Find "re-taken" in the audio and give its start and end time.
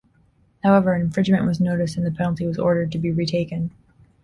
3.11-3.69